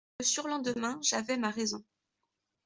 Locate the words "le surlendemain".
0.19-0.97